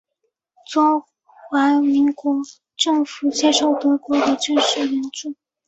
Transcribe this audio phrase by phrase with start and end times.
[0.67, 1.03] 中
[1.51, 2.41] 华民国
[2.75, 5.35] 政府接受德国的军事援助。